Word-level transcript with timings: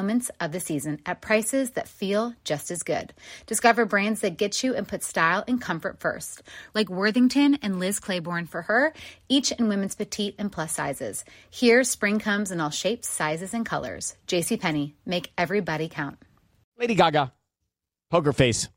moments 0.00 0.30
of 0.40 0.50
the 0.50 0.60
season 0.60 0.98
at 1.04 1.20
prices 1.20 1.72
that 1.72 1.86
feel 1.86 2.32
just 2.42 2.70
as 2.70 2.82
good. 2.82 3.12
Discover 3.44 3.84
brands 3.84 4.20
that 4.22 4.38
get 4.38 4.64
you 4.64 4.74
and 4.74 4.88
put 4.88 5.02
style 5.02 5.44
and 5.46 5.60
comfort 5.60 6.00
first, 6.00 6.42
like 6.74 6.88
Worthington 6.88 7.58
and 7.60 7.78
Liz 7.78 8.00
Claiborne 8.00 8.46
for 8.46 8.62
her, 8.62 8.94
each 9.28 9.52
in 9.52 9.68
women's 9.68 9.94
petite 9.94 10.36
and 10.38 10.50
plus 10.50 10.72
sizes. 10.72 11.22
Here, 11.50 11.84
spring 11.84 12.18
comes 12.18 12.50
in 12.50 12.62
all 12.62 12.70
shapes, 12.70 13.10
sizes, 13.10 13.52
and 13.52 13.66
colors. 13.66 14.16
JCPenney, 14.26 14.94
make 15.04 15.32
everybody 15.36 15.90
count. 15.90 16.16
Lady 16.78 16.94
Gaga, 16.94 17.30
Poker 18.10 18.32
Face, 18.32 18.70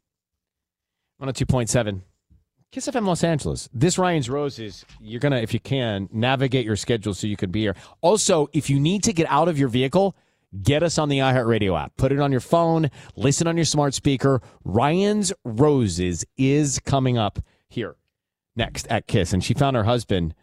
102.7. 1.21 2.01
Kiss 2.73 2.87
FM 2.87 3.07
Los 3.07 3.23
Angeles. 3.23 3.69
This 3.73 3.97
Ryan's 3.97 4.29
Rose 4.29 4.59
is 4.59 4.83
you're 4.99 5.21
to, 5.21 5.41
if 5.41 5.53
you 5.53 5.61
can, 5.61 6.09
navigate 6.11 6.65
your 6.65 6.75
schedule 6.75 7.13
so 7.13 7.27
you 7.27 7.37
can 7.37 7.49
be 7.49 7.61
here. 7.61 7.75
Also, 8.01 8.49
if 8.51 8.69
you 8.69 8.77
need 8.77 9.03
to 9.03 9.13
get 9.13 9.27
out 9.29 9.47
of 9.47 9.57
your 9.57 9.69
vehicle, 9.69 10.17
get 10.61 10.83
us 10.83 10.97
on 10.97 11.09
the 11.09 11.19
iHeartRadio 11.19 11.79
app. 11.79 11.95
Put 11.97 12.11
it 12.11 12.19
on 12.19 12.31
your 12.31 12.41
phone, 12.41 12.89
listen 13.15 13.47
on 13.47 13.55
your 13.55 13.65
smart 13.65 13.93
speaker. 13.93 14.41
Ryan's 14.63 15.33
Roses 15.43 16.25
is 16.37 16.79
coming 16.79 17.17
up 17.17 17.39
here 17.67 17.95
next 18.55 18.87
at 18.87 19.07
Kiss. 19.07 19.33
And 19.33 19.43
she 19.43 19.53
found 19.53 19.75
her 19.75 19.83
husband. 19.83 20.35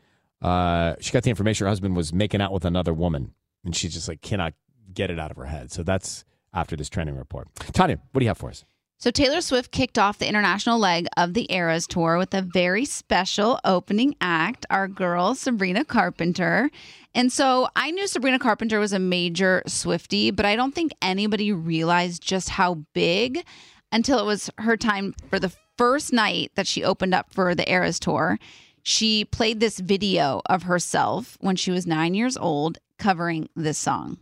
Uh, 0.42 0.94
she 1.00 1.12
got 1.12 1.22
the 1.22 1.30
information 1.30 1.64
her 1.66 1.68
husband 1.68 1.96
was 1.96 2.12
making 2.12 2.40
out 2.40 2.52
with 2.52 2.64
another 2.64 2.94
woman. 2.94 3.34
And 3.64 3.76
she 3.76 3.88
just 3.88 4.08
like 4.08 4.22
cannot 4.22 4.54
get 4.92 5.10
it 5.10 5.18
out 5.18 5.30
of 5.30 5.36
her 5.36 5.44
head. 5.44 5.70
So 5.70 5.82
that's 5.82 6.24
after 6.52 6.76
this 6.76 6.88
trending 6.88 7.16
report. 7.16 7.48
Tanya, 7.72 7.98
what 8.12 8.20
do 8.20 8.24
you 8.24 8.30
have 8.30 8.38
for 8.38 8.50
us? 8.50 8.64
So 9.02 9.10
Taylor 9.10 9.40
Swift 9.40 9.72
kicked 9.72 9.98
off 9.98 10.18
the 10.18 10.28
international 10.28 10.78
leg 10.78 11.06
of 11.16 11.32
the 11.32 11.50
Eras 11.50 11.86
tour 11.86 12.18
with 12.18 12.34
a 12.34 12.42
very 12.42 12.84
special 12.84 13.58
opening 13.64 14.14
act, 14.20 14.66
our 14.68 14.88
girl 14.88 15.34
Sabrina 15.34 15.86
Carpenter. 15.86 16.68
And 17.14 17.32
so 17.32 17.68
I 17.74 17.92
knew 17.92 18.06
Sabrina 18.06 18.38
Carpenter 18.38 18.78
was 18.78 18.92
a 18.92 18.98
major 18.98 19.62
Swiftie, 19.66 20.36
but 20.36 20.44
I 20.44 20.54
don't 20.54 20.74
think 20.74 20.92
anybody 21.00 21.50
realized 21.50 22.22
just 22.22 22.50
how 22.50 22.74
big 22.92 23.42
until 23.90 24.18
it 24.18 24.26
was 24.26 24.50
her 24.58 24.76
time 24.76 25.14
for 25.30 25.38
the 25.38 25.52
first 25.78 26.12
night 26.12 26.52
that 26.56 26.66
she 26.66 26.84
opened 26.84 27.14
up 27.14 27.32
for 27.32 27.54
the 27.54 27.72
Eras 27.72 27.98
tour. 27.98 28.38
She 28.82 29.24
played 29.24 29.60
this 29.60 29.80
video 29.80 30.42
of 30.44 30.64
herself 30.64 31.38
when 31.40 31.56
she 31.56 31.70
was 31.70 31.86
9 31.86 32.12
years 32.12 32.36
old 32.36 32.76
covering 32.98 33.48
this 33.56 33.78
song. 33.78 34.18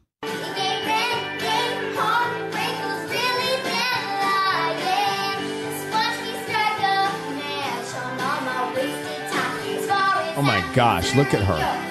Gosh, 10.75 11.15
look 11.17 11.35
at 11.35 11.43
her. 11.43 11.85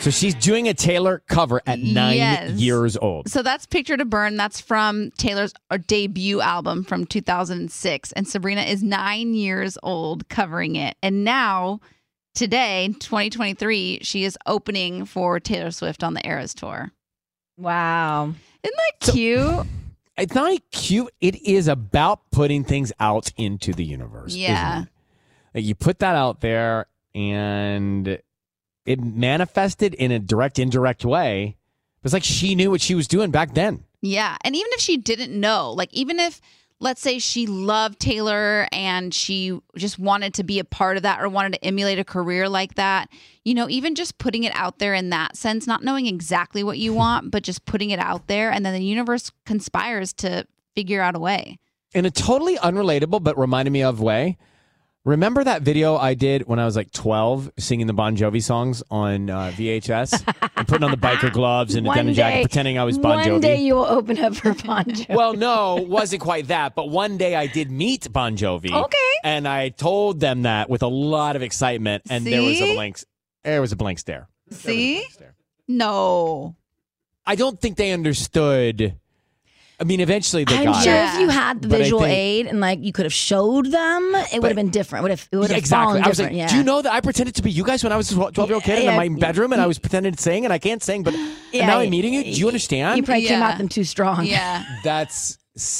So 0.00 0.08
she's 0.10 0.34
doing 0.34 0.66
a 0.66 0.72
Taylor 0.72 1.22
cover 1.28 1.60
at 1.66 1.78
nine 1.78 2.16
Yes. 2.16 2.52
years 2.52 2.96
old. 2.96 3.28
So 3.28 3.42
that's 3.42 3.66
Picture 3.66 3.98
to 3.98 4.06
Burn. 4.06 4.38
That's 4.38 4.58
from 4.58 5.10
Taylor's 5.18 5.52
uh, 5.70 5.76
debut 5.86 6.40
album 6.40 6.84
from 6.84 7.04
2006. 7.04 8.12
And 8.12 8.26
Sabrina 8.26 8.62
is 8.62 8.82
nine 8.82 9.34
years 9.34 9.76
old 9.82 10.26
covering 10.30 10.76
it. 10.76 10.96
And 11.02 11.22
now, 11.22 11.80
today, 12.34 12.94
2023, 12.98 13.98
she 14.00 14.24
is 14.24 14.38
opening 14.46 15.04
for 15.04 15.38
Taylor 15.38 15.70
Swift 15.70 16.02
on 16.02 16.14
the 16.14 16.26
Eras 16.26 16.54
Tour. 16.54 16.92
Wow. 17.58 18.32
Isn't 18.62 18.76
that 19.02 19.12
cute? 19.12 19.66
It's 20.20 20.34
not 20.34 20.60
cute. 20.70 21.12
It 21.20 21.42
is 21.42 21.68
about 21.68 22.30
putting 22.30 22.64
things 22.64 22.92
out 23.00 23.32
into 23.36 23.72
the 23.72 23.84
universe. 23.84 24.34
Yeah. 24.34 24.84
Like 25.54 25.64
you 25.64 25.74
put 25.74 25.98
that 26.00 26.14
out 26.14 26.40
there 26.40 26.86
and 27.14 28.06
it 28.86 29.00
manifested 29.00 29.94
in 29.94 30.12
a 30.12 30.18
direct, 30.18 30.58
indirect 30.58 31.04
way. 31.04 31.56
It's 32.04 32.12
like 32.12 32.24
she 32.24 32.54
knew 32.54 32.70
what 32.70 32.80
she 32.80 32.94
was 32.94 33.08
doing 33.08 33.30
back 33.30 33.54
then. 33.54 33.84
Yeah. 34.00 34.36
And 34.42 34.54
even 34.54 34.70
if 34.72 34.80
she 34.80 34.96
didn't 34.96 35.38
know, 35.38 35.72
like, 35.72 35.92
even 35.92 36.18
if, 36.18 36.40
let's 36.80 37.00
say, 37.00 37.18
she 37.18 37.46
loved 37.46 38.00
Taylor 38.00 38.66
and 38.72 39.12
she 39.12 39.58
just 39.76 39.98
wanted 39.98 40.34
to 40.34 40.42
be 40.42 40.58
a 40.58 40.64
part 40.64 40.96
of 40.96 41.02
that 41.02 41.20
or 41.20 41.28
wanted 41.28 41.52
to 41.52 41.64
emulate 41.64 41.98
a 41.98 42.04
career 42.04 42.48
like 42.48 42.74
that, 42.74 43.10
you 43.44 43.54
know, 43.54 43.68
even 43.68 43.94
just 43.94 44.18
putting 44.18 44.44
it 44.44 44.52
out 44.54 44.78
there 44.78 44.94
in 44.94 45.10
that 45.10 45.36
sense, 45.36 45.66
not 45.66 45.84
knowing 45.84 46.06
exactly 46.06 46.64
what 46.64 46.78
you 46.78 46.92
want, 46.94 47.30
but 47.30 47.42
just 47.42 47.66
putting 47.66 47.90
it 47.90 47.98
out 47.98 48.26
there. 48.26 48.50
And 48.50 48.64
then 48.64 48.74
the 48.74 48.82
universe 48.82 49.30
conspires 49.44 50.12
to 50.14 50.46
figure 50.74 51.02
out 51.02 51.14
a 51.14 51.20
way. 51.20 51.58
In 51.92 52.06
a 52.06 52.10
totally 52.10 52.56
unrelatable 52.56 53.22
but 53.22 53.38
reminded 53.38 53.70
me 53.72 53.82
of 53.82 54.00
way. 54.00 54.38
Remember 55.06 55.42
that 55.42 55.62
video 55.62 55.96
I 55.96 56.12
did 56.12 56.46
when 56.46 56.58
I 56.58 56.66
was 56.66 56.76
like 56.76 56.90
12 56.92 57.52
singing 57.58 57.86
the 57.86 57.94
Bon 57.94 58.16
Jovi 58.18 58.42
songs 58.42 58.82
on 58.90 59.30
uh, 59.30 59.50
VHS 59.56 60.22
and 60.56 60.68
putting 60.68 60.84
on 60.84 60.90
the 60.90 60.98
biker 60.98 61.32
gloves 61.32 61.74
and 61.74 61.86
a 61.86 61.88
One 61.88 61.96
denim 61.96 62.12
jacket 62.14 62.42
pretending 62.42 62.76
I 62.76 62.84
was 62.84 62.98
Bon 62.98 63.16
one 63.16 63.24
Jovi? 63.26 63.40
day 63.40 63.62
you 63.62 63.76
will 63.76 63.86
open 63.86 64.18
up 64.18 64.34
for 64.36 64.52
Bon 64.52 64.84
Jovi. 64.84 65.14
Well, 65.16 65.32
no, 65.32 65.76
wasn't 65.76 66.20
quite 66.20 66.48
that. 66.48 66.74
But 66.74 66.90
one 66.90 67.16
day 67.16 67.34
I 67.34 67.46
did 67.46 67.70
meet 67.70 68.12
Bon 68.12 68.36
Jovi. 68.36 68.70
Okay. 68.72 68.98
And 69.24 69.48
I 69.48 69.70
told 69.70 70.20
them 70.20 70.42
that 70.42 70.68
with 70.68 70.82
a 70.82 70.86
lot 70.88 71.34
of 71.34 71.40
excitement, 71.42 72.02
and 72.10 72.26
there 72.26 72.42
was 72.42 72.60
a 72.60 72.66
See? 72.66 72.74
blank. 72.74 72.98
There 73.42 73.60
was 73.62 73.72
a 73.72 73.76
blank 73.76 74.00
stare. 74.00 74.28
See? 74.50 75.02
No. 75.66 76.56
I 77.24 77.36
don't 77.36 77.58
think 77.58 77.78
they 77.78 77.92
understood 77.92 78.96
I 79.80 79.84
mean, 79.84 80.00
eventually 80.00 80.44
they 80.44 80.58
I'm 80.58 80.64
got 80.66 80.84
sure 80.84 80.94
it. 80.94 81.14
If 81.14 81.20
you 81.20 81.28
had 81.30 81.62
the 81.62 81.68
But 81.68 81.76
I 81.76 81.78
visual 81.84 82.02
think- 82.02 82.12
aid 82.16 82.46
and 82.48 82.60
like 82.60 82.80
you 82.84 82.92
could 82.92 83.06
have 83.06 83.14
showed 83.14 83.66
them, 83.70 84.14
it 84.32 84.40
would 84.42 84.48
have 84.48 84.56
been 84.56 84.68
different. 84.70 85.02
Would 85.04 85.10
have 85.10 85.26
it 85.32 85.36
would 85.36 85.48
Yeah, 85.48 85.54
have 85.54 85.58
exactly. 85.58 85.84
fallen 85.92 86.04
I 86.04 86.08
was 86.08 86.18
like, 86.18 86.28
different. 86.28 86.36
yeah. 86.36 86.48
do 86.48 86.56
you 86.56 86.62
know 86.64 86.82
that 86.82 86.92
I 86.92 87.00
pretended 87.00 87.34
to 87.36 87.42
be 87.42 87.50
you 87.50 87.64
guys 87.64 87.82
when 87.82 87.90
I 87.92 87.96
was 87.96 88.12
a 88.12 88.14
12 88.14 88.36
year 88.50 88.54
old 88.54 88.62
kid 88.64 88.82
Yeah, 88.84 88.90
in 88.90 88.96
my 88.96 89.04
yeah. 89.04 89.16
bedroom 89.18 89.52
and 89.54 89.60
I 89.62 89.66
was 89.66 89.78
pretending 89.78 90.12
to 90.14 90.22
sing 90.22 90.44
and 90.44 90.52
I 90.52 90.58
can't 90.58 90.82
sing, 90.82 91.02
but 91.02 91.14
and 91.54 91.66
now 91.66 91.78
I'm 91.78 91.88
meeting 91.90 92.12
you. 92.12 92.22
Do 92.24 92.30
you 92.30 92.46
understand? 92.46 92.78
You 92.98 93.02
understand? 93.02 93.06
probably 93.06 93.26
came 93.26 93.40
Yeah. 93.40 93.48
at 93.48 93.58
them 93.58 93.68
too 93.68 93.84
strong. 93.84 94.26
Yeah. 94.26 94.64
That's 94.84 95.38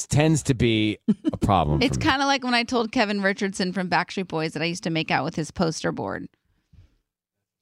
tends 0.08 0.42
to 0.44 0.54
be 0.54 0.98
a 1.32 1.36
problem. 1.36 1.80
It's 1.82 1.96
for 1.96 2.00
me. 2.04 2.10
kind 2.10 2.22
of 2.22 2.26
like 2.26 2.42
when 2.42 2.54
I 2.54 2.64
told 2.64 2.92
Kevin 2.92 3.20
Richardson 3.22 3.72
from 3.72 3.88
Backstreet 3.88 4.28
Boys 4.28 4.52
that 4.52 4.62
I 4.62 4.66
used 4.66 4.82
to 4.84 4.90
make 4.90 5.10
out 5.10 5.24
with 5.24 5.36
his 5.36 5.50
poster 5.50 5.92
board 5.92 6.26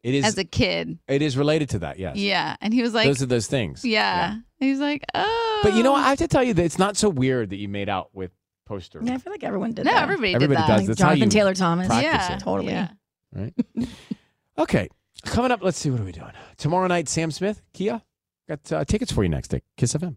it 0.05 0.15
is 0.15 0.25
as 0.25 0.39
a 0.39 0.45
kid. 0.45 0.99
it 1.09 1.23
is 1.23 1.37
related 1.37 1.71
to 1.71 1.81
that. 1.81 1.99
Yes. 1.99 2.17
Yeah. 2.17 2.57
And 2.61 2.73
he 2.73 2.83
was 2.83 2.95
like, 2.95 3.07
those 3.07 3.23
are 3.23 3.27
those 3.27 3.47
things. 3.49 3.85
yeah. 3.85 4.37
He 4.59 4.71
was 4.71 4.81
like, 4.81 5.05
oh. 5.15 5.61
But 5.63 5.75
you 5.75 5.83
know, 5.83 5.93
what? 5.93 6.05
I 6.05 6.09
have 6.11 6.19
to 6.19 6.29
tell 6.29 6.43
you 6.43 6.55
that 6.55 6.65
it's 6.65 6.79
not 6.79 6.97
so 6.97 7.09
weird 7.09 7.51
that 7.51 7.57
you 7.57 7.69
made 7.69 7.89
out 7.89 8.11
with 8.13 8.33
poster. 8.67 9.01
Yeah, 9.03 9.15
I 9.15 9.19
feel 9.19 9.33
like 9.33 9.45
everyone 9.45 9.73
did 9.73 9.85
No, 9.85 9.93
that. 9.93 10.03
everybody, 10.03 10.35
Everybody 10.35 10.61
did 10.61 10.63
that. 10.63 10.67
does. 10.69 10.79
Like 10.81 10.87
That's 10.89 11.01
how 11.01 11.09
Jonathan 11.09 11.29
you 11.29 11.31
Taylor 11.31 11.55
Thomas. 11.55 11.87
practice 11.87 12.29
yeah. 12.29 12.37
it. 12.37 12.41
Totally. 12.41 12.73
Yeah. 12.73 12.89
right? 13.33 13.55
okay. 14.59 14.89
Coming 15.25 15.51
up, 15.51 15.63
let's 15.63 15.79
see 15.79 15.91
what 15.91 16.01
are 16.01 16.05
we 16.05 16.13
doing 16.13 16.31
tomorrow 16.57 16.87
night. 16.87 17.09
Sam 17.09 17.31
Smith, 17.31 17.63
Kia, 17.73 18.03
got 18.49 18.73
uh, 18.73 18.85
tickets 18.85 19.11
for 19.13 19.23
you 19.23 19.29
next 19.29 19.53
at 19.55 19.63
Kiss 19.77 19.95
FM. 19.95 20.17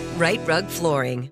Rite 0.17 0.45
Rug 0.45 0.67
Flooring. 0.67 1.31